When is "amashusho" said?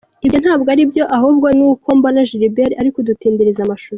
3.63-3.89